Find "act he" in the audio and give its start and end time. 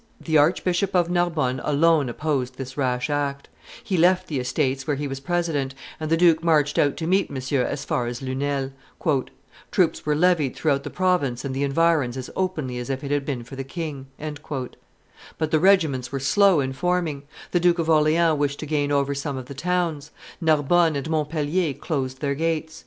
3.11-3.97